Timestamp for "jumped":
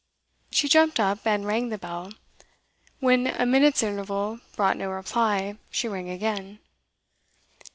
0.67-0.99